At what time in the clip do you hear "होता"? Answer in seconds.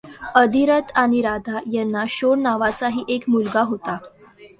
3.61-3.97